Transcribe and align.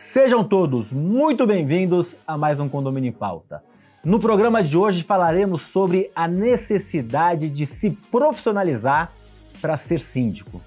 Sejam 0.00 0.44
todos 0.44 0.92
muito 0.92 1.44
bem-vindos 1.44 2.16
a 2.24 2.38
mais 2.38 2.60
um 2.60 2.68
Condomínio 2.68 3.08
em 3.08 3.12
Pauta. 3.12 3.64
No 4.04 4.20
programa 4.20 4.62
de 4.62 4.78
hoje 4.78 5.02
falaremos 5.02 5.60
sobre 5.60 6.08
a 6.14 6.28
necessidade 6.28 7.50
de 7.50 7.66
se 7.66 7.90
profissionalizar 7.90 9.10
para 9.60 9.76
ser 9.76 9.98
síndico. 9.98 10.62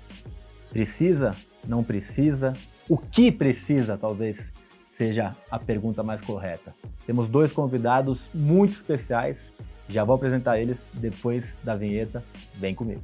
Precisa? 0.70 1.34
Não 1.66 1.82
precisa? 1.82 2.52
O 2.90 2.98
que 2.98 3.32
precisa, 3.32 3.98
talvez 3.98 4.52
seja 4.86 5.34
a 5.50 5.58
pergunta 5.58 6.04
mais 6.04 6.20
correta. 6.20 6.76
Temos 7.06 7.30
dois 7.30 7.54
convidados 7.54 8.30
muito 8.34 8.74
especiais. 8.74 9.50
Já 9.88 10.04
vou 10.04 10.18
apresentar 10.18 10.60
eles 10.60 10.90
depois 10.94 11.58
da 11.64 11.74
vinheta. 11.74 12.22
Vem 12.56 12.76
comigo. 12.76 13.02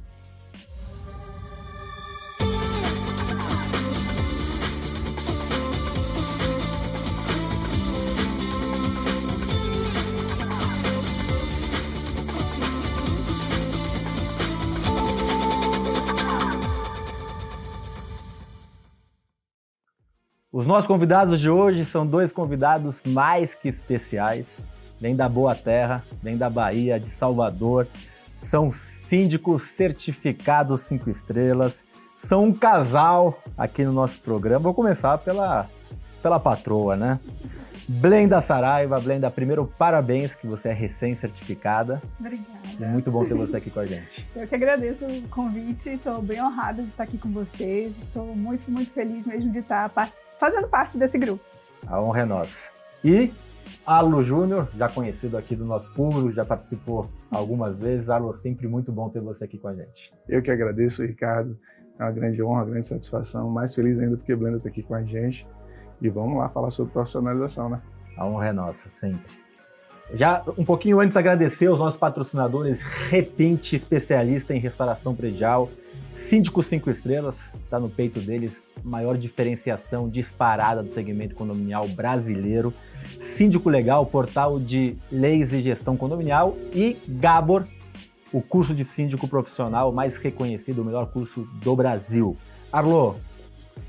Os 20.58 20.66
nossos 20.66 20.88
convidados 20.88 21.38
de 21.38 21.48
hoje 21.48 21.84
são 21.84 22.04
dois 22.04 22.32
convidados 22.32 23.00
mais 23.06 23.54
que 23.54 23.68
especiais. 23.68 24.64
Vêm 25.00 25.14
da 25.14 25.28
boa 25.28 25.54
terra, 25.54 26.02
vêm 26.20 26.36
da 26.36 26.50
Bahia, 26.50 26.98
de 26.98 27.08
Salvador. 27.08 27.86
São 28.34 28.72
síndicos 28.72 29.62
certificados 29.62 30.80
cinco 30.80 31.08
estrelas. 31.10 31.84
São 32.16 32.42
um 32.42 32.52
casal 32.52 33.40
aqui 33.56 33.84
no 33.84 33.92
nosso 33.92 34.20
programa. 34.20 34.64
Vou 34.64 34.74
começar 34.74 35.16
pela, 35.18 35.70
pela 36.20 36.40
patroa, 36.40 36.96
né? 36.96 37.20
Blenda 37.88 38.40
Saraiva, 38.40 38.98
Blenda, 38.98 39.30
primeiro 39.30 39.64
parabéns 39.78 40.34
que 40.34 40.48
você 40.48 40.70
é 40.70 40.72
recém-certificada. 40.72 42.02
Obrigada. 42.18 42.48
É 42.80 42.86
muito 42.86 43.12
bom 43.12 43.24
ter 43.24 43.34
você 43.34 43.58
aqui 43.58 43.70
com 43.70 43.78
a 43.78 43.86
gente. 43.86 44.28
Eu 44.34 44.48
que 44.48 44.56
agradeço 44.56 45.04
o 45.04 45.28
convite, 45.28 45.90
estou 45.90 46.20
bem 46.20 46.42
honrada 46.42 46.82
de 46.82 46.88
estar 46.88 47.04
aqui 47.04 47.16
com 47.16 47.30
vocês. 47.30 47.94
Estou 48.02 48.34
muito, 48.34 48.68
muito 48.68 48.90
feliz 48.90 49.24
mesmo 49.24 49.52
de 49.52 49.60
estar 49.60 49.88
fazendo 50.38 50.68
parte 50.68 50.96
desse 50.98 51.18
grupo. 51.18 51.42
A 51.86 52.00
honra 52.00 52.20
é 52.20 52.24
nossa. 52.24 52.70
E 53.04 53.32
Arlo 53.86 54.22
Júnior, 54.22 54.68
já 54.76 54.88
conhecido 54.88 55.36
aqui 55.36 55.56
do 55.56 55.64
nosso 55.64 55.92
público, 55.92 56.32
já 56.32 56.44
participou 56.44 57.08
algumas 57.30 57.78
vezes. 57.78 58.10
Arlo, 58.10 58.32
sempre 58.34 58.66
muito 58.66 58.92
bom 58.92 59.08
ter 59.08 59.20
você 59.20 59.44
aqui 59.44 59.58
com 59.58 59.68
a 59.68 59.74
gente. 59.74 60.12
Eu 60.28 60.42
que 60.42 60.50
agradeço, 60.50 61.04
Ricardo. 61.04 61.58
É 61.98 62.02
uma 62.04 62.12
grande 62.12 62.42
honra, 62.42 62.62
uma 62.62 62.70
grande 62.70 62.86
satisfação. 62.86 63.48
Mais 63.50 63.74
feliz 63.74 63.98
ainda 63.98 64.16
porque 64.16 64.34
Blenda 64.36 64.58
está 64.58 64.68
aqui 64.68 64.82
com 64.82 64.94
a 64.94 65.02
gente. 65.02 65.46
E 66.00 66.08
vamos 66.08 66.38
lá 66.38 66.48
falar 66.48 66.70
sobre 66.70 66.92
profissionalização, 66.92 67.68
né? 67.68 67.80
A 68.16 68.26
honra 68.26 68.48
é 68.48 68.52
nossa, 68.52 68.88
sempre. 68.88 69.32
Já 70.14 70.42
um 70.56 70.64
pouquinho 70.64 71.00
antes, 71.00 71.16
agradecer 71.16 71.66
aos 71.66 71.78
nossos 71.78 71.98
patrocinadores, 71.98 72.82
Repente, 72.82 73.76
especialista 73.76 74.54
em 74.54 74.58
restauração 74.58 75.14
predial, 75.14 75.68
Síndico 76.14 76.62
5 76.62 76.90
estrelas, 76.90 77.54
está 77.56 77.78
no 77.78 77.90
peito 77.90 78.18
deles, 78.18 78.62
maior 78.82 79.16
diferenciação 79.16 80.08
disparada 80.08 80.82
do 80.82 80.92
segmento 80.92 81.34
condominial 81.34 81.86
brasileiro. 81.88 82.72
Síndico 83.18 83.68
Legal, 83.68 84.04
portal 84.06 84.58
de 84.58 84.96
leis 85.10 85.52
e 85.52 85.62
gestão 85.62 85.96
condominial. 85.96 86.56
E 86.72 86.96
Gabor, 87.06 87.66
o 88.32 88.40
curso 88.40 88.74
de 88.74 88.84
síndico 88.84 89.26
profissional 89.26 89.92
mais 89.92 90.16
reconhecido, 90.16 90.82
o 90.82 90.84
melhor 90.84 91.10
curso 91.10 91.42
do 91.62 91.74
Brasil. 91.74 92.36
Arlo, 92.72 93.16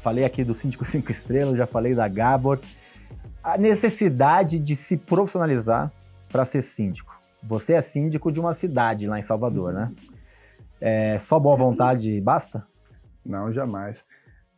falei 0.01 0.23
aqui 0.23 0.43
do 0.43 0.53
Síndico 0.53 0.85
5 0.85 1.11
estrelas, 1.11 1.57
já 1.57 1.67
falei 1.67 1.93
da 1.93 2.07
Gabor. 2.07 2.59
A 3.43 3.57
necessidade 3.57 4.59
de 4.59 4.75
se 4.75 4.97
profissionalizar 4.97 5.91
para 6.29 6.45
ser 6.45 6.61
síndico. 6.61 7.19
Você 7.41 7.73
é 7.73 7.81
síndico 7.81 8.31
de 8.31 8.39
uma 8.39 8.53
cidade 8.53 9.07
lá 9.07 9.17
em 9.17 9.21
Salvador, 9.21 9.73
né? 9.73 9.91
É, 10.79 11.17
só 11.19 11.39
boa 11.39 11.57
vontade 11.57 12.19
basta? 12.21 12.65
Não, 13.25 13.51
jamais. 13.51 14.05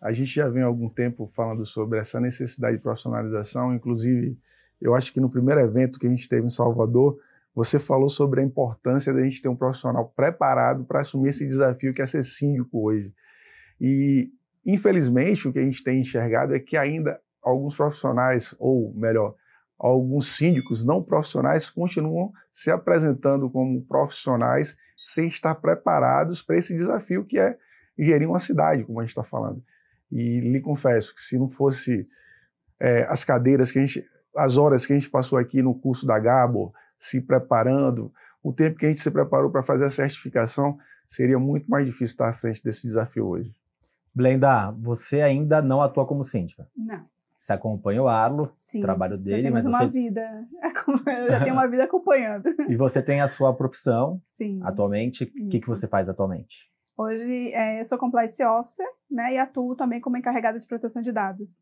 A 0.02 0.12
gente 0.12 0.34
já 0.34 0.50
vem 0.50 0.64
há 0.64 0.66
algum 0.66 0.90
tempo 0.90 1.28
falando 1.28 1.64
sobre 1.66 2.00
essa 2.00 2.20
necessidade 2.20 2.78
de 2.78 2.82
profissionalização, 2.82 3.74
inclusive, 3.74 4.36
eu 4.82 4.96
acho 4.96 5.14
que 5.14 5.20
no 5.20 5.30
primeiro 5.30 5.62
evento 5.62 6.00
que 6.00 6.08
a 6.08 6.10
gente 6.10 6.28
teve 6.28 6.48
em 6.48 6.50
Salvador, 6.50 7.20
você 7.54 7.78
falou 7.78 8.10
sobre 8.10 8.42
a 8.42 8.44
importância 8.44 9.14
da 9.14 9.22
gente 9.22 9.42
ter 9.42 9.50
um 9.50 9.56
profissional 9.56 10.12
preparado 10.16 10.84
para 10.86 11.02
assumir 11.02 11.30
esse 11.30 11.46
desafio 11.46 11.94
que 11.94 12.02
é 12.02 12.06
ser 12.08 12.24
síndico 12.24 12.88
hoje. 12.88 13.14
E, 13.80 14.32
infelizmente, 14.66 15.48
o 15.48 15.54
que 15.54 15.60
a 15.60 15.64
gente 15.64 15.84
tem 15.84 16.02
enxergado 16.02 16.56
é 16.56 16.60
que 16.60 16.76
ainda 16.76 17.22
alguns 17.42 17.76
profissionais, 17.76 18.56
ou 18.58 18.94
melhor, 18.96 19.36
alguns 19.78 20.36
síndicos 20.36 20.86
não 20.86 21.04
profissionais 21.04 21.70
continuam 21.70 22.32
se 22.52 22.72
apresentando 22.72 23.50
como 23.50 23.84
profissionais 23.84 24.76
sem 24.96 25.28
estar 25.28 25.56
preparados 25.56 26.42
para 26.42 26.58
esse 26.58 26.76
desafio 26.76 27.26
que 27.26 27.38
é 27.38 27.58
gerir 27.98 28.28
uma 28.28 28.40
cidade, 28.40 28.84
como 28.84 29.00
a 29.00 29.04
gente 29.04 29.10
está 29.10 29.24
falando. 29.24 29.62
E 30.12 30.40
lhe 30.40 30.60
confesso 30.60 31.16
que 31.16 31.22
se 31.22 31.38
não 31.38 31.50
fosse 31.50 32.08
é, 32.80 33.06
as 33.10 33.24
cadeiras 33.24 33.72
que 33.72 33.80
a 33.80 33.86
gente, 33.86 34.06
as 34.36 34.58
horas 34.58 34.86
que 34.86 34.94
a 34.94 34.98
gente 34.98 35.10
passou 35.10 35.38
aqui 35.38 35.62
no 35.62 35.74
curso 35.74 36.06
da 36.06 36.20
Gabo, 36.20 36.74
se 37.00 37.22
preparando, 37.22 38.14
o 38.44 38.52
tempo 38.52 38.78
que 38.78 38.86
a 38.86 38.90
gente 38.90 39.00
se 39.00 39.12
preparou 39.12 39.50
para 39.50 39.64
fazer 39.64 39.86
a 39.86 39.90
certificação, 39.90 40.78
seria 41.08 41.38
muito 41.38 41.70
mais 41.70 41.86
difícil 41.86 42.14
estar 42.14 42.30
à 42.30 42.34
frente 42.34 42.64
desse 42.64 42.84
desafio 42.84 43.28
hoje. 43.28 43.56
Blenda, 44.14 44.72
você 44.72 45.22
ainda 45.22 45.62
não 45.62 45.82
atua 45.82 46.06
como 46.06 46.24
síndica? 46.24 46.68
Não. 46.76 47.06
Você 47.38 47.54
acompanha 47.54 48.04
o 48.04 48.08
Arlo, 48.08 48.52
Sim, 48.56 48.80
o 48.80 48.82
trabalho 48.82 49.18
dele, 49.18 49.50
mas 49.50 49.66
mas 49.66 49.74
uma 49.74 49.78
você 49.80 49.88
vida, 49.88 50.48
eu 51.08 51.28
já 51.28 51.40
tenho 51.40 51.54
uma 51.56 51.68
vida 51.68 51.86
acompanhando. 51.86 52.44
e 52.70 52.76
você 52.76 53.02
tem 53.02 53.20
a 53.20 53.28
sua 53.28 53.52
profissão 53.52 54.22
Sim. 54.34 54.60
atualmente. 54.64 55.24
O 55.24 55.50
que, 55.50 55.60
que 55.60 55.68
você 55.68 55.88
faz 55.88 56.08
atualmente? 56.08 56.71
Hoje 57.02 57.52
é, 57.54 57.82
eu 57.82 57.86
sou 57.86 57.98
compliance 57.98 58.44
officer, 58.44 58.86
né, 59.10 59.34
e 59.34 59.38
atuo 59.38 59.76
também 59.76 60.00
como 60.00 60.18
encarregada 60.18 60.60
de 60.60 60.68
proteção 60.68 61.02
de 61.02 61.12
dados. 61.12 61.60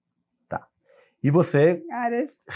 E 1.22 1.30
você 1.30 1.84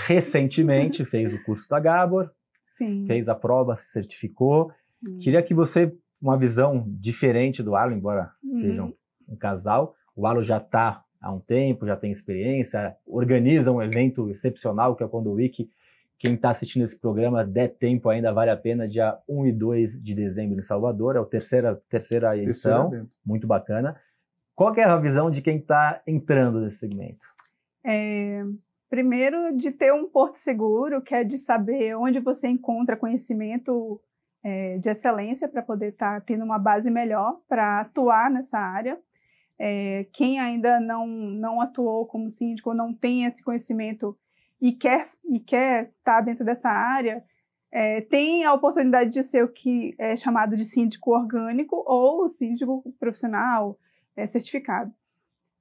recentemente 0.07 1.03
fez 1.05 1.33
o 1.33 1.43
curso 1.43 1.67
da 1.69 1.79
Gabor, 1.79 2.31
sim. 2.77 3.05
fez 3.05 3.27
a 3.27 3.35
prova, 3.35 3.75
se 3.75 3.91
certificou. 3.91 4.71
sim. 4.99 5.19
Queria 5.19 5.43
que 5.43 5.53
você, 5.53 5.93
uma 6.21 6.37
visão 6.37 6.85
diferente 6.87 7.61
do 7.61 7.75
Arlo, 7.75 7.93
embora 7.93 8.31
Uhum. 8.41 8.49
sejam 8.49 8.93
um 9.27 9.35
casal, 9.35 9.95
o 10.15 10.25
Arlo 10.25 10.41
já 10.41 10.57
está 10.57 11.03
há 11.19 11.31
um 11.33 11.39
tempo, 11.41 11.85
já 11.85 11.97
tem 11.97 12.11
experiência, 12.11 12.95
organiza 13.05 13.69
um 13.71 13.81
evento 13.81 14.29
excepcional 14.29 14.95
que 14.95 15.03
é 15.03 15.05
o 15.05 15.09
Condo 15.09 15.31
Week. 15.33 15.69
Quem 16.23 16.35
está 16.35 16.51
assistindo 16.51 16.83
esse 16.83 16.97
programa, 16.97 17.43
der 17.43 17.67
tempo 17.67 18.07
ainda, 18.07 18.31
vale 18.31 18.49
a 18.49 18.55
pena, 18.55 18.87
dia 18.87 19.19
1 19.27 19.45
e 19.45 19.51
2 19.51 20.01
de 20.01 20.15
dezembro 20.15 20.57
em 20.57 20.61
Salvador, 20.61 21.17
é 21.17 21.19
a 21.19 21.25
terceira, 21.25 21.75
terceira 21.89 22.37
edição, 22.37 22.83
Terceiro 22.83 23.03
evento. 23.03 23.11
muito 23.25 23.45
bacana. 23.45 23.99
Qual 24.55 24.71
que 24.71 24.79
é 24.79 24.85
a 24.85 24.95
visão 24.95 25.29
de 25.29 25.41
quem 25.41 25.57
está 25.57 26.01
entrando 26.07 26.61
nesse 26.61 26.77
segmento? 26.77 27.25
É, 27.85 28.41
primeiro, 28.89 29.53
de 29.57 29.69
ter 29.69 29.91
um 29.91 30.07
porto 30.07 30.35
seguro, 30.35 31.01
que 31.01 31.13
é 31.13 31.25
de 31.25 31.37
saber 31.37 31.93
onde 31.97 32.21
você 32.21 32.47
encontra 32.47 32.95
conhecimento 32.95 33.99
é, 34.41 34.77
de 34.77 34.89
excelência 34.89 35.49
para 35.49 35.61
poder 35.61 35.89
estar 35.89 36.21
tendo 36.21 36.45
uma 36.45 36.57
base 36.57 36.89
melhor 36.89 37.41
para 37.49 37.81
atuar 37.81 38.31
nessa 38.31 38.57
área. 38.57 38.97
É, 39.59 40.07
quem 40.13 40.39
ainda 40.39 40.79
não, 40.79 41.05
não 41.05 41.59
atuou 41.59 42.05
como 42.05 42.31
síndico, 42.31 42.69
ou 42.69 42.75
não 42.75 42.93
tem 42.93 43.25
esse 43.25 43.43
conhecimento 43.43 44.17
e 44.63 44.71
quer 44.71 45.09
e 45.25 45.41
quer 45.41 45.91
estar 45.97 46.21
dentro 46.21 46.45
dessa 46.45 46.69
área, 46.69 47.21
é, 47.69 47.99
tem 47.99 48.45
a 48.45 48.53
oportunidade 48.53 49.09
de 49.09 49.21
ser 49.21 49.43
o 49.43 49.51
que 49.51 49.93
é 49.99 50.15
chamado 50.15 50.55
de 50.55 50.63
síndico 50.63 51.11
orgânico 51.11 51.83
ou 51.85 52.29
síndico 52.29 52.81
profissional 52.97 53.77
é, 54.15 54.25
certificado. 54.25 54.93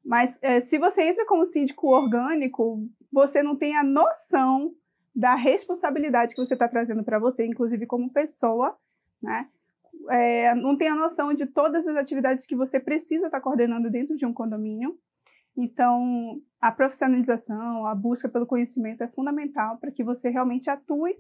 Mas 0.05 0.39
é, 0.41 0.61
se 0.61 0.79
você 0.79 1.03
entra 1.03 1.27
como 1.27 1.47
síndico 1.47 1.89
orgânico, 1.89 2.89
você 3.13 3.43
não 3.43 3.57
tem 3.57 3.77
a 3.77 3.83
noção 3.83 4.73
da 5.13 5.35
responsabilidade 5.35 6.33
que 6.33 6.41
você 6.41 6.55
está 6.55 6.69
trazendo 6.69 7.03
para 7.03 7.19
você, 7.19 7.45
inclusive 7.45 7.87
como 7.87 8.13
pessoa, 8.13 8.77
né? 9.21 9.49
É, 10.11 10.55
não 10.55 10.77
tem 10.77 10.89
a 10.89 10.95
noção 10.95 11.35
de 11.35 11.47
todas 11.47 11.87
as 11.89 11.97
atividades 11.97 12.47
que 12.47 12.55
você 12.55 12.79
precisa 12.79 13.27
estar 13.27 13.41
coordenando 13.41 13.91
dentro 13.91 14.17
de 14.17 14.25
um 14.25 14.33
condomínio. 14.33 14.97
Então, 15.57 16.41
a 16.61 16.73
profissionalização, 16.73 17.87
a 17.87 17.95
busca 17.95 18.29
pelo 18.29 18.47
conhecimento 18.47 19.03
é 19.03 19.09
fundamental 19.09 19.77
para 19.79 19.91
que 19.91 20.03
você 20.03 20.31
realmente 20.31 20.71
atue 20.71 21.15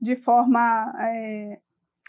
de 0.00 0.16
forma 0.16 0.92
é, 1.00 1.60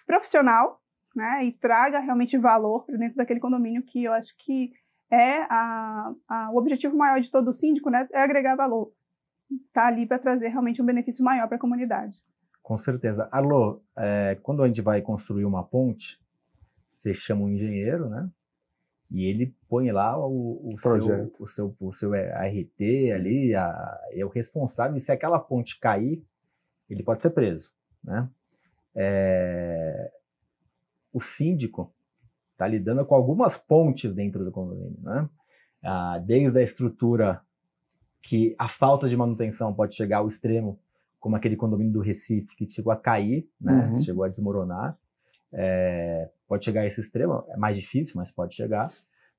profissional, 0.06 0.82
né? 1.16 1.46
E 1.46 1.52
traga 1.52 2.00
realmente 2.00 2.38
valor 2.38 2.86
para 2.86 2.98
dentro 2.98 3.18
daquele 3.18 3.40
condomínio 3.40 3.84
que 3.84 4.04
eu 4.04 4.14
acho 4.14 4.36
que 4.38 4.72
é 5.12 5.42
a, 5.44 6.14
a, 6.28 6.52
o 6.52 6.58
objetivo 6.58 6.96
maior 6.96 7.20
de 7.20 7.32
todo 7.32 7.54
síndico, 7.54 7.90
né? 7.90 8.08
É 8.12 8.22
agregar 8.22 8.56
valor. 8.56 8.92
Tá 9.74 9.88
ali 9.88 10.06
para 10.06 10.20
trazer 10.20 10.50
realmente 10.50 10.82
um 10.82 10.86
benefício 10.86 11.24
maior 11.24 11.48
para 11.48 11.58
a 11.58 11.60
comunidade. 11.60 12.20
Com 12.62 12.78
certeza. 12.78 13.28
Alô, 13.32 13.82
é, 13.98 14.38
quando 14.44 14.62
a 14.62 14.68
gente 14.68 14.82
vai 14.82 15.02
construir 15.02 15.46
uma 15.46 15.64
ponte, 15.64 16.20
você 16.88 17.14
chama 17.14 17.44
um 17.44 17.50
engenheiro, 17.50 18.08
né? 18.10 18.30
E 19.12 19.26
ele 19.26 19.56
põe 19.68 19.92
lá 19.92 20.18
o, 20.18 20.74
o 20.74 20.78
seu, 20.78 21.32
o, 21.40 21.48
seu, 21.48 21.76
o 21.80 21.94
seu 21.94 22.14
ART 22.14 22.80
ali, 23.16 23.56
a 23.56 24.00
é 24.12 24.24
o 24.24 24.30
responsável 24.30 24.96
e 24.96 25.00
se 25.00 25.12
aquela 25.12 25.40
ponte 25.40 25.80
cair, 25.80 26.24
ele 26.88 27.02
pode 27.02 27.22
ser 27.22 27.32
preso, 27.32 27.72
né? 28.04 28.30
É, 28.96 30.12
o 31.12 31.20
síndico 31.20 31.92
está 32.52 32.68
lidando 32.68 33.04
com 33.06 33.16
algumas 33.16 33.58
pontes 33.58 34.14
dentro 34.14 34.46
do 34.46 34.52
condomínio, 34.52 35.00
né? 35.02 35.28
Ah, 35.82 36.20
desde 36.20 36.60
a 36.60 36.64
estrutura 36.64 37.42
que 38.22 38.54
a 38.60 38.68
falta 38.68 39.08
de 39.08 39.16
manutenção 39.16 39.74
pode 39.74 39.96
chegar 39.96 40.18
ao 40.18 40.28
extremo, 40.28 40.80
como 41.20 41.36
aquele 41.36 41.56
condomínio 41.56 41.94
do 41.94 42.02
Recife 42.02 42.56
que 42.56 42.70
chegou 42.70 42.92
a 42.92 42.98
cair, 42.98 43.50
né? 43.60 43.88
Uhum. 43.88 43.98
Chegou 43.98 44.24
a 44.24 44.30
desmoronar. 44.30 44.98
É, 45.52 46.30
pode 46.50 46.66
chegar 46.66 46.82
a 46.82 46.86
esse 46.88 47.00
extremo, 47.00 47.46
é 47.50 47.58
mais 47.58 47.78
difícil, 47.78 48.16
mas 48.18 48.32
pode 48.32 48.56
chegar. 48.56 48.92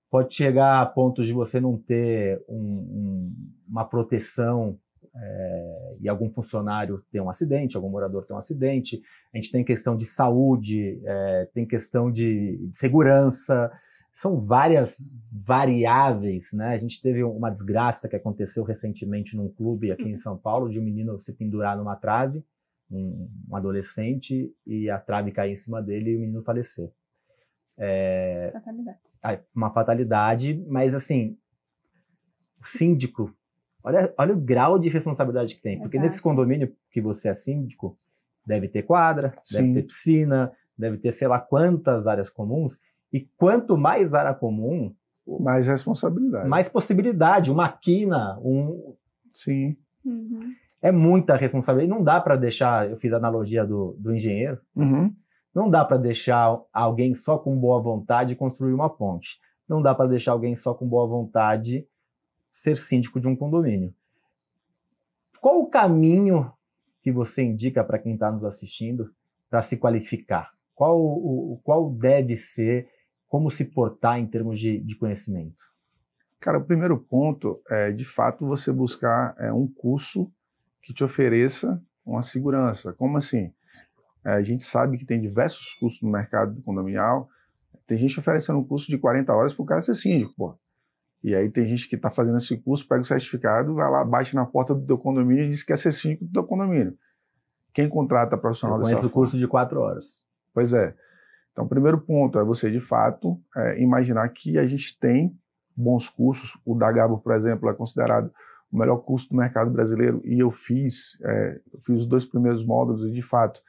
Pode 0.09 0.35
chegar 0.35 0.81
a 0.81 0.87
pontos 0.87 1.27
de 1.27 1.33
você 1.33 1.61
não 1.61 1.77
ter 1.77 2.43
um, 2.49 2.57
um, 2.57 3.35
uma 3.69 3.85
proteção 3.85 4.79
é, 5.15 5.97
e 6.01 6.09
algum 6.09 6.31
funcionário 6.31 7.03
ter 7.11 7.21
um 7.21 7.29
acidente, 7.29 7.77
algum 7.77 7.89
morador 7.89 8.25
ter 8.25 8.33
um 8.33 8.37
acidente. 8.37 9.03
A 9.35 9.37
gente 9.37 9.53
tem 9.53 9.65
questão 9.65 9.97
de 9.97 10.07
saúde, 10.07 11.01
é, 11.05 11.49
tem 11.53 11.67
questão 11.67 12.11
de 12.11 12.59
segurança, 12.73 13.71
são 14.15 14.39
várias 14.39 15.03
variáveis, 15.33 16.53
né? 16.53 16.75
A 16.75 16.79
gente 16.79 17.01
teve 17.01 17.23
uma 17.25 17.51
desgraça 17.51 18.09
que 18.09 18.17
aconteceu 18.17 18.65
recentemente 18.65 19.37
num 19.37 19.49
clube 19.49 19.91
aqui 19.91 20.09
em 20.09 20.17
São 20.17 20.37
Paulo, 20.37 20.69
de 20.69 20.79
um 20.79 20.85
menino 20.85 21.19
se 21.19 21.33
pendurar 21.33 21.77
numa 21.77 21.97
trave, 21.97 22.45
um, 22.91 23.29
um 23.49 23.57
adolescente, 23.57 24.53
e 24.67 24.91
a 24.91 24.99
trave 24.99 25.33
cair 25.33 25.53
em 25.53 25.57
cima 25.57 25.81
dele 25.81 26.11
e 26.11 26.17
o 26.17 26.21
menino 26.21 26.43
falecer. 26.43 26.91
É, 27.79 28.51
fatalidade. 28.53 28.99
Uma 29.55 29.71
fatalidade, 29.71 30.65
mas 30.69 30.95
assim, 30.95 31.37
o 32.61 32.67
síndico 32.67 33.35
Olha, 33.83 34.13
olha 34.19 34.35
o 34.35 34.41
grau 34.41 34.79
de 34.79 34.89
responsabilidade 34.89 35.55
que 35.55 35.63
tem. 35.63 35.79
Porque 35.79 35.97
Exato. 35.97 36.11
nesse 36.11 36.23
condomínio 36.23 36.75
que 36.91 37.01
você 37.01 37.29
é 37.29 37.35
síndico, 37.35 37.99
deve 38.47 38.69
ter 38.69 38.83
quadra, 38.83 39.33
Sim. 39.43 39.63
deve 39.63 39.75
ter 39.75 39.83
piscina, 39.87 40.53
deve 40.77 40.99
ter 40.99 41.13
sei 41.13 41.29
lá 41.29 41.39
quantas 41.39 42.07
áreas 42.07 42.29
comuns. 42.29 42.79
E 43.13 43.21
quanto 43.37 43.77
mais 43.77 44.15
área 44.15 44.35
comum. 44.35 44.95
Mais 45.41 45.67
responsabilidade. 45.67 46.49
Mais 46.49 46.69
possibilidade. 46.69 47.51
Uma 47.51 47.69
quina, 47.69 48.39
um. 48.41 48.95
Sim. 49.33 49.77
Uhum. 50.05 50.53
É 50.83 50.91
muita 50.91 51.37
responsabilidade. 51.37 51.91
Não 51.91 52.03
dá 52.03 52.21
para 52.21 52.37
deixar. 52.37 52.89
Eu 52.89 52.97
fiz 52.97 53.13
a 53.13 53.17
analogia 53.17 53.65
do, 53.65 53.97
do 53.99 54.13
engenheiro. 54.13 54.59
Uhum. 54.75 55.15
Não 55.55 55.69
dá 55.69 55.85
para 55.85 55.97
deixar 55.97 56.61
alguém 56.73 57.15
só 57.15 57.39
com 57.39 57.57
boa 57.59 57.81
vontade 57.81 58.37
construir 58.37 58.73
uma 58.73 58.89
ponte. 58.89 59.39
Não 59.69 59.83
dá 59.83 59.95
para 59.95 60.09
deixar 60.09 60.33
alguém 60.33 60.55
só 60.55 60.75
com 60.75 60.89
boa 60.89 61.07
vontade 61.07 61.87
ser 62.53 62.77
síndico 62.77 63.21
de 63.21 63.29
um 63.29 63.37
condomínio. 63.37 63.95
Qual 65.41 65.61
o 65.61 65.71
caminho 65.71 66.53
que 67.03 67.11
você 67.11 67.43
indica 67.43 67.83
para 67.83 67.99
quem 67.99 68.15
está 68.15 68.31
nos 68.31 68.45
assistindo 68.45 69.13
para 69.49 69.63
se 69.63 69.77
qualificar? 69.77 70.53
Qual, 70.75 70.99
o, 70.99 71.61
qual 71.63 71.91
deve 71.91 72.37
ser, 72.37 72.89
como 73.29 73.51
se 73.51 73.65
portar 73.65 74.19
em 74.19 74.27
termos 74.27 74.61
de, 74.61 74.79
de 74.79 74.97
conhecimento? 74.97 75.71
Cara, 76.39 76.59
o 76.59 76.65
primeiro 76.65 76.99
ponto 76.99 77.61
é, 77.69 77.91
de 77.91 78.05
fato, 78.05 78.47
você 78.47 78.73
buscar 78.73 79.35
é, 79.39 79.53
um 79.53 79.67
curso 79.67 80.31
que 80.83 80.95
te 80.95 81.05
ofereça 81.05 81.83
uma 82.05 82.23
segurança. 82.23 82.93
Como 82.95 83.17
assim? 83.17 83.53
É, 84.25 84.33
a 84.33 84.43
gente 84.43 84.65
sabe 84.65 84.99
que 84.99 85.05
tem 85.05 85.21
diversos 85.21 85.75
cursos 85.75 86.03
no 86.03 86.11
mercado 86.11 86.61
condominial. 86.63 87.29
Tem 87.87 87.99
gente 87.99 88.19
oferecendo 88.19 88.59
um 88.59 88.65
curso 88.65 88.89
de 88.89 88.99
40 88.99 89.33
horas 89.33 89.53
para 89.53 89.63
o 89.63 89.67
cara 89.67 89.81
ser 89.81 89.95
síndico, 89.95 90.35
pô. 90.37 90.59
E 91.23 91.35
aí 91.35 91.51
tem 91.51 91.67
gente 91.67 91.89
que 91.89 91.97
está 91.97 92.11
fazendo 92.11 92.39
esse 92.39 92.57
curso, 92.57 92.87
pega 92.89 93.03
o 93.03 93.05
certificado, 93.05 93.75
vai 93.75 93.91
lá, 93.91 94.05
bate 94.05 94.35
na 94.35 94.47
porta 94.47 94.75
do 94.75 94.87
teu 94.87 94.97
condomínio 94.97 95.45
e 95.45 95.51
diz 95.51 95.63
que 95.63 95.69
quer 95.69 95.77
ser 95.77 95.93
síndico 95.93 96.25
do 96.25 96.33
teu 96.33 96.45
condomínio. 96.45 96.97
Quem 97.75 97.89
contrata 97.89 98.39
profissional 98.39 98.79
Eu 98.79 98.83
conheço 98.83 99.07
o 99.07 99.11
curso 99.11 99.39
de 99.39 99.47
quatro 99.47 99.81
horas. 99.81 100.25
Pois 100.55 100.73
é. 100.73 100.95
Então, 101.53 101.65
o 101.65 101.69
primeiro 101.69 102.01
ponto 102.01 102.39
é 102.39 102.45
você, 102.45 102.71
de 102.71 102.81
fato, 102.81 103.39
é, 103.57 103.81
imaginar 103.81 104.29
que 104.31 104.59
a 104.59 104.67
gente 104.67 104.99
tem 104.99 105.37
bons 105.77 106.09
cursos. 106.09 106.59
O 106.65 106.75
da 106.75 106.91
Gabo, 106.91 107.19
por 107.19 107.33
exemplo, 107.35 107.69
é 107.69 107.75
considerado 107.75 108.33
o 108.73 108.79
melhor 108.79 108.99
curso 108.99 109.29
do 109.29 109.37
mercado 109.37 109.71
brasileiro 109.71 110.23
e 110.25 110.39
eu 110.39 110.51
fiz, 110.51 111.19
é, 111.23 111.61
eu 111.73 111.81
fiz 111.81 112.01
os 112.01 112.07
dois 112.07 112.25
primeiros 112.25 112.65
módulos 112.65 113.05
e, 113.05 113.11
de 113.11 113.23
fato, 113.23 113.61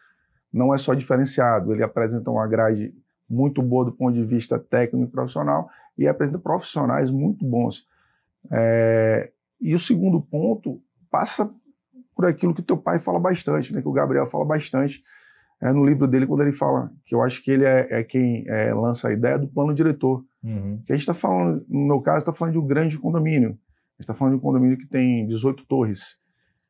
não 0.52 0.74
é 0.74 0.78
só 0.78 0.94
diferenciado, 0.94 1.74
ele 1.74 1.84
apresenta 1.84 2.30
uma 2.30 2.46
grade 2.48 2.94
muito 3.30 3.62
boa 3.62 3.86
do 3.86 3.92
ponto 3.92 4.14
de 4.14 4.24
vista 4.24 4.60
técnico 4.60 5.08
e 5.08 5.12
profissional 5.12 5.70
e 5.98 6.08
apresenta 6.08 6.38
profissionais 6.38 7.10
muito 7.10 7.46
bons. 7.46 7.88
É, 8.52 9.32
e 9.60 9.74
o 9.74 9.80
segundo 9.80 10.20
ponto 10.20 10.82
passa 11.10 11.50
por 12.16 12.26
aquilo 12.26 12.54
que 12.54 12.62
teu 12.62 12.78
pai 12.78 13.00
fala 13.00 13.20
bastante, 13.20 13.74
né, 13.74 13.82
que 13.82 13.88
o 13.88 13.94
Gabriel 13.94 14.26
fala 14.26 14.44
bastante 14.44 15.02
é, 15.62 15.72
no 15.72 15.86
livro 15.86 16.08
dele, 16.08 16.26
quando 16.26 16.42
ele 16.42 16.52
fala 16.52 16.92
que 17.06 17.14
eu 17.14 17.22
acho 17.22 17.44
que 17.44 17.52
ele 17.52 17.66
é, 17.66 17.88
é 17.92 18.04
quem 18.04 18.44
é, 18.48 18.74
lança 18.74 19.08
a 19.08 19.14
ideia 19.14 19.38
do 19.38 19.48
plano 19.48 19.74
diretor. 19.74 20.26
Uhum. 20.44 20.82
Que 20.86 20.92
a 20.92 20.96
gente 20.96 21.04
está 21.04 21.14
falando, 21.14 21.64
no 21.70 21.86
meu 21.86 22.02
caso, 22.02 22.20
está 22.20 22.34
falando 22.34 22.54
de 22.54 22.60
um 22.60 22.66
grande 22.66 22.98
condomínio. 22.98 23.50
A 23.50 23.52
gente 23.52 24.02
está 24.02 24.14
falando 24.14 24.34
de 24.34 24.40
um 24.40 24.42
condomínio 24.42 24.78
que 24.78 24.88
tem 24.88 25.26
18 25.28 25.64
torres. 25.66 26.18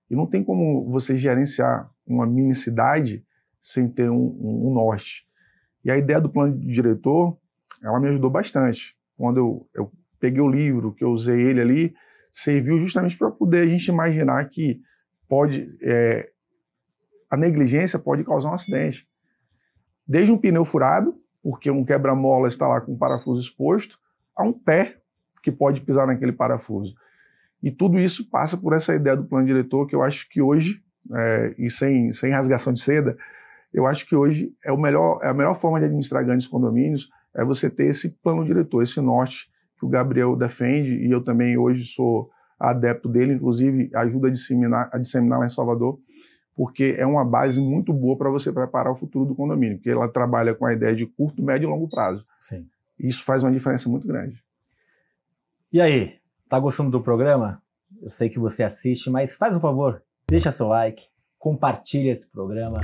E 0.10 0.16
não 0.16 0.28
tem 0.28 0.44
como 0.44 0.90
você 0.90 1.16
gerenciar 1.16 1.90
uma 2.06 2.26
mini 2.26 2.54
cidade 2.54 3.24
sem 3.62 3.88
ter 3.88 4.10
um, 4.10 4.16
um, 4.16 4.70
um 4.70 4.74
norte. 4.74 5.26
E 5.84 5.92
a 5.92 5.98
ideia 5.98 6.20
do 6.20 6.30
plano 6.30 6.58
diretor, 6.60 7.38
ela 7.84 8.00
me 8.00 8.08
ajudou 8.10 8.30
bastante. 8.30 8.96
Quando 9.18 9.38
eu, 9.38 9.70
eu 9.74 9.92
peguei 10.20 10.42
o 10.42 10.50
livro, 10.50 10.94
que 10.94 11.04
eu 11.04 11.10
usei 11.10 11.42
ele 11.42 11.62
ali, 11.62 11.96
serviu 12.32 12.78
justamente 12.78 13.18
para 13.18 13.32
poder 13.32 13.62
a 13.62 13.68
gente 13.68 13.88
imaginar 13.88 14.48
que 14.50 14.80
pode 15.28 15.76
é, 15.82 16.30
a 17.30 17.38
negligência 17.38 17.98
pode 17.98 18.26
causar 18.26 18.50
um 18.50 18.54
acidente. 18.54 19.08
Desde 20.06 20.32
um 20.32 20.38
pneu 20.38 20.66
furado, 20.66 21.16
porque 21.42 21.72
um 21.72 21.86
quebra-mola 21.86 22.50
está 22.50 22.68
lá 22.68 22.82
com 22.82 22.94
o 22.94 22.98
parafuso 22.98 23.42
exposto, 23.42 23.98
a 24.36 24.44
um 24.44 24.52
pé 24.52 24.98
que 25.42 25.52
pode 25.52 25.82
pisar 25.82 26.06
naquele 26.06 26.34
parafuso. 26.34 26.94
E 27.64 27.72
tudo 27.72 27.98
isso 27.98 28.30
passa 28.30 28.58
por 28.58 28.74
essa 28.74 28.94
ideia 28.94 29.16
do 29.16 29.24
plano 29.24 29.48
diretor 29.48 29.88
que 29.88 29.96
eu 29.96 30.04
acho 30.04 30.28
que 30.30 30.42
hoje, 30.42 30.84
é, 31.16 31.56
e 31.58 31.70
sem, 31.70 32.12
sem 32.12 32.32
rasgação 32.32 32.74
de 32.74 32.82
seda, 32.82 33.18
eu 33.74 33.88
acho 33.88 34.08
que 34.08 34.16
hoje 34.16 34.54
é, 34.64 34.72
o 34.72 34.78
melhor, 34.78 35.20
é 35.24 35.30
a 35.30 35.34
melhor 35.34 35.54
forma 35.56 35.80
de 35.80 35.86
administrar 35.86 36.26
grandes 36.26 36.48
condomínios 36.48 37.10
é 37.34 37.44
você 37.46 37.70
ter 37.70 37.88
esse 37.88 38.10
plano 38.10 38.44
diretor, 38.44 38.84
esse 38.84 39.00
norte 39.00 39.50
que 39.80 39.86
o 39.86 39.90
Gabriel 39.90 40.36
defende 40.36 40.94
e 40.96 41.10
eu 41.10 41.24
também 41.24 41.58
hoje 41.58 41.86
sou 41.86 42.30
adepto 42.60 43.10
dele, 43.10 43.34
inclusive 43.34 43.90
ajuda 43.96 44.28
a 44.28 44.32
disseminar, 44.32 44.90
a 44.92 44.98
disseminar 44.98 45.40
lá 45.40 45.46
em 45.46 45.50
Salvador, 45.50 46.00
porque 46.56 46.96
é 46.98 47.06
uma 47.06 47.26
base 47.26 47.60
muito 47.60 47.92
boa 47.92 48.18
para 48.18 48.30
você 48.30 48.52
preparar 48.52 48.92
o 48.92 48.96
futuro 48.96 49.26
do 49.26 49.34
condomínio, 49.34 49.78
porque 49.78 49.90
ela 49.90 50.08
trabalha 50.08 50.54
com 50.54 50.66
a 50.66 50.74
ideia 50.74 50.94
de 50.94 51.06
curto, 51.08 51.42
médio 51.42 51.68
e 51.68 51.70
longo 51.72 51.88
prazo. 51.88 52.26
Sim. 52.40 52.68
Isso 53.00 53.24
faz 53.24 53.42
uma 53.42 53.52
diferença 53.52 53.90
muito 53.90 54.08
grande. 54.08 54.44
E 55.74 55.82
aí, 55.82 56.20
tá 56.48 56.60
gostando 56.60 56.92
do 56.92 57.02
programa? 57.02 57.62
Eu 58.02 58.12
sei 58.12 58.30
que 58.30 58.38
você 58.38 58.62
assiste, 58.62 59.10
mas 59.10 59.36
faz 59.36 59.56
um 59.56 59.60
favor, 59.60 60.04
deixa 60.28 60.52
seu 60.52 60.68
like, 60.68 61.04
compartilha 61.40 62.12
esse 62.12 62.30
programa, 62.30 62.82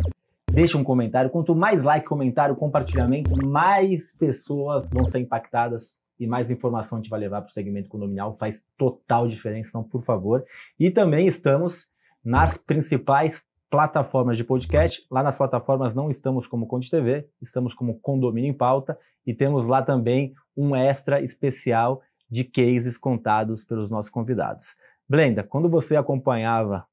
deixa 0.57 0.75
um 0.75 0.83
comentário. 0.83 1.29
Quanto 1.29 1.55
mais 1.55 1.83
like, 1.83 2.07
comentário, 2.07 2.55
compartilhamento, 2.55 3.29
mais 3.45 4.11
pessoas 4.17 4.89
vão 4.89 5.05
ser 5.05 5.19
impactadas 5.19 5.99
e 6.19 6.25
mais 6.25 6.49
informação 6.49 6.97
a 6.97 7.01
gente 7.01 7.11
vai 7.11 7.19
levar 7.19 7.41
para 7.41 7.49
o 7.51 7.53
segmento 7.53 7.87
condominial. 7.87 8.33
Faz 8.33 8.63
total 8.75 9.27
diferença, 9.27 9.69
então, 9.69 9.83
por 9.83 10.01
favor. 10.01 10.43
E 10.79 10.89
também 10.89 11.27
estamos 11.27 11.85
nas 12.25 12.57
principais 12.57 13.39
plataformas 13.69 14.35
de 14.35 14.43
podcast. 14.43 15.05
Lá 15.11 15.21
nas 15.21 15.37
plataformas 15.37 15.93
não 15.93 16.09
estamos 16.09 16.47
como 16.47 16.65
Conde 16.65 16.89
TV, 16.89 17.29
estamos 17.39 17.75
como 17.75 17.99
Condomínio 17.99 18.49
em 18.49 18.53
Pauta 18.53 18.97
e 19.27 19.35
temos 19.35 19.67
lá 19.67 19.83
também 19.83 20.33
um 20.57 20.75
extra 20.75 21.21
especial 21.21 22.01
de 22.27 22.43
cases 22.43 22.97
contados 22.97 23.63
pelos 23.63 23.91
nossos 23.91 24.09
convidados. 24.09 24.75
Blenda, 25.07 25.43
quando 25.43 25.69
você 25.69 25.95
acompanhava 25.95 26.87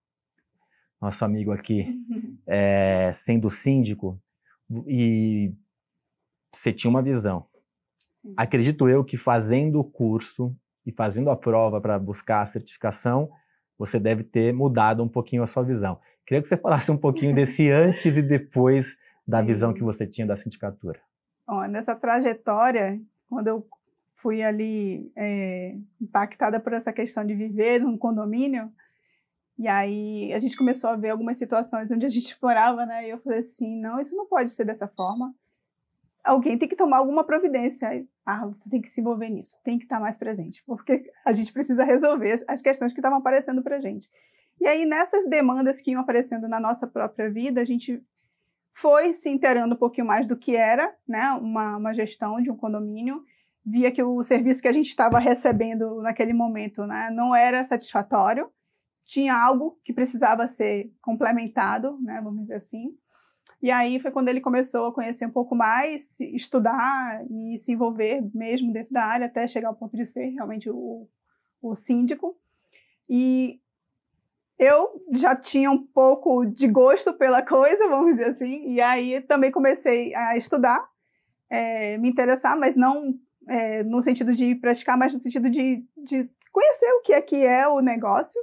nosso 1.04 1.24
amigo 1.24 1.52
aqui 1.52 1.86
é, 2.46 3.12
sendo 3.14 3.50
síndico 3.50 4.18
e 4.86 5.52
você 6.52 6.72
tinha 6.72 6.90
uma 6.90 7.02
visão. 7.02 7.46
Acredito 8.36 8.88
eu 8.88 9.04
que 9.04 9.16
fazendo 9.16 9.78
o 9.80 9.84
curso 9.84 10.56
e 10.86 10.92
fazendo 10.92 11.30
a 11.30 11.36
prova 11.36 11.80
para 11.80 11.98
buscar 11.98 12.40
a 12.40 12.46
certificação, 12.46 13.30
você 13.78 14.00
deve 14.00 14.24
ter 14.24 14.52
mudado 14.52 15.02
um 15.02 15.08
pouquinho 15.08 15.42
a 15.42 15.46
sua 15.46 15.62
visão. 15.62 16.00
Queria 16.26 16.40
que 16.40 16.48
você 16.48 16.56
falasse 16.56 16.90
um 16.90 16.96
pouquinho 16.96 17.34
desse 17.36 17.70
antes 17.70 18.16
e 18.16 18.22
depois 18.22 18.96
da 19.26 19.42
visão 19.42 19.74
que 19.74 19.82
você 19.82 20.06
tinha 20.06 20.26
da 20.26 20.36
sindicatura. 20.36 21.00
Bom, 21.46 21.66
nessa 21.66 21.94
trajetória, 21.94 22.98
quando 23.28 23.48
eu 23.48 23.66
fui 24.16 24.42
ali 24.42 25.12
é, 25.14 25.76
impactada 26.00 26.58
por 26.58 26.72
essa 26.72 26.92
questão 26.92 27.26
de 27.26 27.34
viver 27.34 27.80
num 27.80 27.98
condomínio, 27.98 28.72
e 29.58 29.68
aí 29.68 30.32
a 30.32 30.38
gente 30.38 30.56
começou 30.56 30.90
a 30.90 30.96
ver 30.96 31.10
algumas 31.10 31.38
situações 31.38 31.90
onde 31.90 32.04
a 32.04 32.08
gente 32.08 32.36
morava, 32.42 32.84
né? 32.84 33.06
E 33.06 33.10
eu 33.10 33.18
falei 33.18 33.38
assim, 33.38 33.80
não, 33.80 34.00
isso 34.00 34.16
não 34.16 34.26
pode 34.26 34.50
ser 34.50 34.64
dessa 34.64 34.88
forma. 34.88 35.34
Alguém 36.24 36.58
tem 36.58 36.68
que 36.68 36.76
tomar 36.76 36.98
alguma 36.98 37.22
providência. 37.22 38.04
Ah, 38.26 38.46
você 38.46 38.68
tem 38.68 38.80
que 38.80 38.90
se 38.90 39.00
envolver 39.00 39.28
nisso, 39.28 39.60
tem 39.62 39.78
que 39.78 39.84
estar 39.84 40.00
mais 40.00 40.16
presente, 40.16 40.62
porque 40.66 41.10
a 41.24 41.32
gente 41.32 41.52
precisa 41.52 41.84
resolver 41.84 42.42
as 42.48 42.62
questões 42.62 42.92
que 42.92 42.98
estavam 42.98 43.18
aparecendo 43.18 43.62
para 43.62 43.80
gente. 43.80 44.08
E 44.60 44.66
aí, 44.66 44.84
nessas 44.84 45.28
demandas 45.28 45.80
que 45.80 45.90
iam 45.90 46.00
aparecendo 46.00 46.48
na 46.48 46.58
nossa 46.58 46.86
própria 46.86 47.30
vida, 47.30 47.60
a 47.60 47.64
gente 47.64 48.02
foi 48.72 49.12
se 49.12 49.28
inteirando 49.28 49.74
um 49.74 49.78
pouquinho 49.78 50.06
mais 50.06 50.26
do 50.26 50.36
que 50.36 50.56
era 50.56 50.92
né, 51.06 51.30
uma, 51.40 51.76
uma 51.76 51.92
gestão 51.92 52.40
de 52.40 52.50
um 52.50 52.56
condomínio, 52.56 53.22
via 53.64 53.90
que 53.90 54.02
o 54.02 54.22
serviço 54.22 54.60
que 54.60 54.68
a 54.68 54.72
gente 54.72 54.88
estava 54.88 55.18
recebendo 55.18 56.02
naquele 56.02 56.32
momento 56.32 56.86
né, 56.86 57.10
não 57.10 57.34
era 57.34 57.64
satisfatório, 57.64 58.50
tinha 59.04 59.34
algo 59.34 59.78
que 59.84 59.92
precisava 59.92 60.46
ser 60.48 60.92
complementado, 61.00 61.98
né, 62.00 62.20
vamos 62.22 62.42
dizer 62.42 62.54
assim. 62.54 62.96
E 63.62 63.70
aí 63.70 63.98
foi 63.98 64.10
quando 64.10 64.28
ele 64.28 64.40
começou 64.40 64.86
a 64.86 64.92
conhecer 64.92 65.26
um 65.26 65.30
pouco 65.30 65.54
mais, 65.54 66.20
estudar 66.20 67.24
e 67.30 67.56
se 67.58 67.72
envolver 67.72 68.22
mesmo 68.34 68.72
dentro 68.72 68.92
da 68.92 69.04
área, 69.04 69.26
até 69.26 69.46
chegar 69.46 69.68
ao 69.68 69.74
ponto 69.74 69.96
de 69.96 70.06
ser 70.06 70.28
realmente 70.30 70.68
o, 70.68 71.08
o 71.62 71.74
síndico. 71.74 72.36
E 73.08 73.60
eu 74.58 75.02
já 75.12 75.34
tinha 75.34 75.70
um 75.70 75.82
pouco 75.82 76.44
de 76.44 76.66
gosto 76.68 77.12
pela 77.14 77.42
coisa, 77.42 77.88
vamos 77.88 78.12
dizer 78.12 78.30
assim, 78.30 78.68
e 78.68 78.80
aí 78.80 79.20
também 79.22 79.50
comecei 79.50 80.14
a 80.14 80.36
estudar, 80.36 80.86
é, 81.50 81.98
me 81.98 82.10
interessar, 82.10 82.58
mas 82.58 82.76
não 82.76 83.18
é, 83.48 83.82
no 83.82 84.00
sentido 84.02 84.32
de 84.32 84.54
praticar, 84.54 84.96
mas 84.96 85.12
no 85.12 85.20
sentido 85.20 85.50
de, 85.50 85.84
de 85.96 86.28
conhecer 86.52 86.90
o 86.92 87.02
que 87.02 87.12
é 87.12 87.20
que 87.20 87.44
é 87.44 87.66
o 87.66 87.80
negócio. 87.80 88.40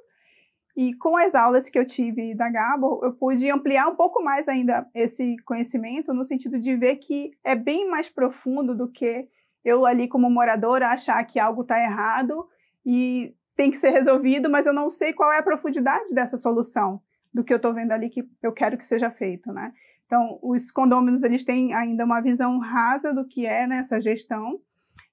E 0.76 0.94
com 0.96 1.18
as 1.18 1.36
aulas 1.36 1.70
que 1.70 1.78
eu 1.78 1.86
tive 1.86 2.34
da 2.34 2.50
Gabo, 2.50 3.02
eu 3.04 3.14
pude 3.14 3.50
ampliar 3.50 3.88
um 3.88 3.96
pouco 3.96 4.24
mais 4.24 4.48
ainda 4.48 4.88
esse 4.96 5.36
conhecimento, 5.46 6.14
no 6.14 6.24
sentido 6.24 6.60
de 6.60 6.76
ver 6.76 6.98
que 6.98 7.32
é 7.44 7.56
bem 7.56 7.90
mais 7.90 8.10
profundo 8.10 8.76
do 8.76 8.90
que 8.90 9.28
eu 9.64 9.86
ali 9.86 10.08
como 10.08 10.30
moradora 10.30 10.90
achar 10.90 11.24
que 11.26 11.40
algo 11.40 11.62
está 11.62 11.80
errado 11.80 12.48
e 12.86 13.36
tem 13.56 13.70
que 13.70 13.78
ser 13.78 13.92
resolvido, 13.92 14.50
mas 14.50 14.66
eu 14.66 14.74
não 14.74 14.90
sei 14.90 15.14
qual 15.14 15.32
é 15.32 15.38
a 15.38 15.44
profundidade 15.44 16.14
dessa 16.14 16.38
solução 16.38 17.02
do 17.34 17.44
que 17.44 17.54
eu 17.54 17.58
estou 17.58 17.74
vendo 17.74 17.92
ali 17.92 18.10
que 18.10 18.24
eu 18.42 18.52
quero 18.52 18.78
que 18.78 18.84
seja 18.84 19.12
feito, 19.12 19.52
né? 19.52 19.72
Então, 20.06 20.40
os 20.42 20.72
condôminos, 20.72 21.24
eles 21.24 21.46
têm 21.46 21.74
ainda 21.74 22.04
uma 22.04 22.20
visão 22.20 22.60
rasa 22.60 23.14
do 23.14 23.26
que 23.26 23.46
é 23.46 23.66
né, 23.66 23.82
gestão 24.02 24.60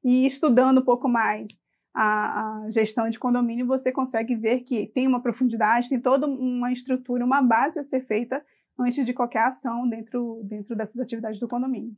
e 0.02 0.26
estudando 0.26 0.80
um 0.80 0.84
pouco 0.84 1.08
mais 1.08 1.60
a, 2.00 2.64
a, 2.64 2.70
gestão 2.70 3.08
de 3.08 3.18
condomínio, 3.18 3.66
você 3.66 3.90
consegue 3.90 4.36
ver 4.36 4.60
que 4.60 4.86
tem 4.86 5.04
uma 5.08 5.20
profundidade, 5.20 5.88
tem 5.88 6.00
toda 6.00 6.28
uma 6.28 6.72
estrutura, 6.72 7.24
uma 7.24 7.42
base 7.42 7.80
a 7.80 7.84
ser 7.84 8.06
feita 8.06 8.40
antes 8.78 9.04
de 9.04 9.12
qualquer 9.12 9.42
ação 9.42 9.88
dentro, 9.88 10.40
dentro 10.44 10.76
dessas 10.76 11.00
atividades 11.00 11.40
do 11.40 11.48
condomínio. 11.48 11.96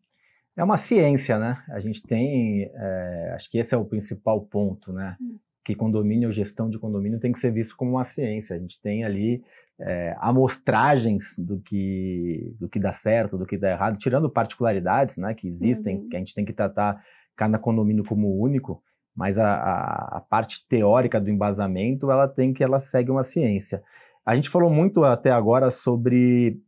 É 0.57 0.65
uma 0.65 0.79
ciência, 0.79 1.39
né? 1.39 1.63
A 1.69 1.81
gente 1.81 2.03
tem, 2.03 2.71
é, 2.75 3.33
acho 3.35 3.51
que 3.51 3.59
esse 3.59 3.75
é 3.75 3.79
o 3.79 3.85
principal 3.85 4.41
ponto, 4.41 4.91
né? 4.91 5.19
Hum. 5.21 5.39
Que 5.63 5.75
condomínio, 5.75 6.33
gestão 6.33 6.71
de 6.71 6.79
condomínio 6.79 7.21
tem 7.21 7.31
que 7.31 7.39
ser 7.39 7.53
visto 7.53 7.77
como 7.77 7.93
uma 7.93 8.05
ciência. 8.05 8.57
A 8.57 8.59
gente 8.59 8.81
tem 8.81 9.05
ali 9.05 9.45
é, 9.79 10.17
amostragens 10.19 11.37
do 11.39 11.61
que, 11.61 12.57
do 12.59 12.71
que 12.71 12.81
dá 12.81 12.95
certo, 12.95 13.37
do 13.37 13.45
que 13.45 13.59
dá 13.59 13.71
errado, 13.71 13.99
tirando 13.99 14.31
particularidades, 14.31 15.19
né? 15.19 15.35
Que 15.35 15.47
existem, 15.47 15.99
uhum. 15.99 16.09
que 16.09 16.17
a 16.17 16.19
gente 16.19 16.35
tem 16.35 16.45
que 16.47 16.55
tratar 16.55 17.05
cada 17.37 17.59
condomínio 17.59 18.03
como 18.03 18.41
único 18.41 18.83
mas 19.21 19.39
a, 19.39 19.53
a, 19.53 20.17
a, 20.17 20.21
parte 20.23 20.67
teórica 20.67 21.21
do 21.21 21.29
embasamento 21.29 22.11
ela 22.11 22.27
tem 22.27 22.55
que 22.55 22.65
ela 22.65 22.79
segue 22.79 23.11
uma 23.11 23.23
ciência. 23.23 23.83
A 24.25 24.35
gente 24.35 24.49
falou 24.49 24.71
muito 24.71 25.05
até 25.05 25.31
agora 25.31 25.69
sobre 25.69 26.59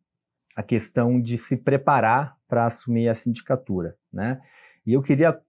a 0.55 0.63
questão 0.63 1.19
de 1.19 1.39
se 1.39 1.57
preparar 1.57 2.37
para 2.47 2.67
assumir 2.67 3.09
a 3.09 3.15
sindicatura, 3.15 3.97
né? 4.13 4.39
E 4.85 4.93
eu 4.93 5.01
queria 5.01 5.41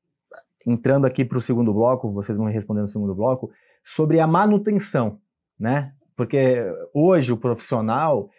entrando 0.65 1.05
aqui 1.05 1.25
para 1.25 1.37
o 1.37 1.41
segundo 1.41 1.73
bloco, 1.73 2.09
vocês 2.09 2.37
vão 2.37 2.47
responder 2.47 2.79
no 2.79 2.87
segundo 2.87 3.13
bloco 3.13 3.51
sobre 3.83 4.21
a 4.21 4.25
manutenção, 4.25 5.19
né? 5.59 5.91
Porque 6.15 6.63
hoje 6.93 7.33
o 7.33 7.37
profissional 7.37 8.29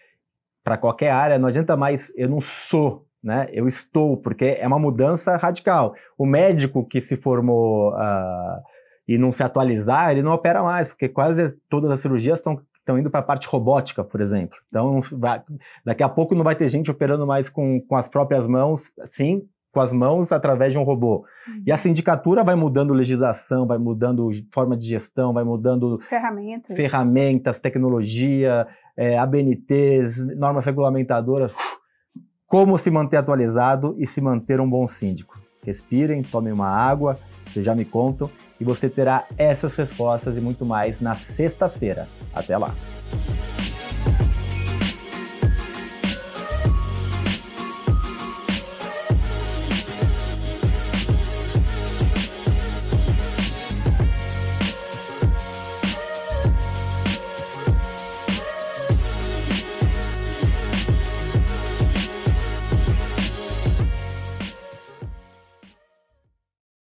para 0.62 0.78
qualquer 0.78 1.10
área 1.10 1.38
não 1.38 1.48
adianta 1.48 1.76
mais 1.76 2.10
eu 2.16 2.30
não 2.30 2.40
sou 2.40 3.06
né? 3.24 3.46
Eu 3.50 3.66
estou, 3.66 4.18
porque 4.18 4.56
é 4.60 4.66
uma 4.66 4.78
mudança 4.78 5.36
radical. 5.36 5.94
O 6.16 6.26
médico 6.26 6.84
que 6.86 7.00
se 7.00 7.16
formou 7.16 7.94
uh, 7.94 8.62
e 9.08 9.16
não 9.16 9.32
se 9.32 9.42
atualizar, 9.42 10.10
ele 10.10 10.22
não 10.22 10.32
opera 10.32 10.62
mais, 10.62 10.86
porque 10.86 11.08
quase 11.08 11.56
todas 11.68 11.90
as 11.90 12.00
cirurgias 12.00 12.38
estão 12.38 12.60
estão 12.84 12.98
indo 12.98 13.10
para 13.10 13.20
a 13.20 13.22
parte 13.22 13.48
robótica, 13.48 14.04
por 14.04 14.20
exemplo. 14.20 14.58
Então, 14.68 15.00
vai, 15.12 15.42
daqui 15.82 16.02
a 16.02 16.08
pouco 16.08 16.34
não 16.34 16.44
vai 16.44 16.54
ter 16.54 16.68
gente 16.68 16.90
operando 16.90 17.26
mais 17.26 17.48
com, 17.48 17.80
com 17.80 17.96
as 17.96 18.08
próprias 18.08 18.46
mãos, 18.46 18.92
sim, 19.08 19.48
com 19.72 19.80
as 19.80 19.90
mãos 19.90 20.32
através 20.32 20.74
de 20.74 20.78
um 20.78 20.82
robô. 20.82 21.24
Uhum. 21.48 21.62
E 21.66 21.72
a 21.72 21.78
sindicatura 21.78 22.44
vai 22.44 22.54
mudando 22.54 22.92
legislação, 22.92 23.66
vai 23.66 23.78
mudando 23.78 24.28
forma 24.52 24.76
de 24.76 24.86
gestão, 24.86 25.32
vai 25.32 25.44
mudando 25.44 25.98
ferramentas, 26.00 26.76
ferramentas 26.76 27.58
tecnologia, 27.58 28.66
é, 28.94 29.16
ABNTs, 29.16 30.22
normas 30.36 30.66
regulamentadoras 30.66 31.52
como 32.46 32.78
se 32.78 32.90
manter 32.90 33.16
atualizado 33.16 33.94
e 33.98 34.06
se 34.06 34.20
manter 34.20 34.60
um 34.60 34.68
bom 34.68 34.86
síndico. 34.86 35.40
Respirem, 35.62 36.22
tomem 36.22 36.52
uma 36.52 36.68
água, 36.68 37.16
vocês 37.46 37.64
já 37.64 37.74
me 37.74 37.84
contam, 37.84 38.30
e 38.60 38.64
você 38.64 38.88
terá 38.88 39.24
essas 39.38 39.74
respostas 39.76 40.36
e 40.36 40.40
muito 40.40 40.64
mais 40.64 41.00
na 41.00 41.14
sexta-feira. 41.14 42.06
Até 42.34 42.56
lá! 42.58 42.74